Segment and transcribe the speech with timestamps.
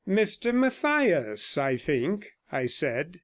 [0.09, 3.19] 'Mr Mathias, I think?' I said.